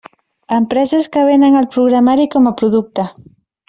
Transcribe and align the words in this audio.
Empreses 0.55 1.09
que 1.17 1.25
venen 1.29 1.61
el 1.61 1.69
programari 1.77 2.29
com 2.39 2.53
a 2.55 2.59
producte. 2.63 3.11